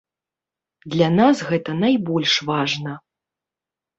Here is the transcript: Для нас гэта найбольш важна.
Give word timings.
Для 0.93 1.09
нас 1.19 1.37
гэта 1.51 1.75
найбольш 1.83 2.33
важна. 2.49 2.93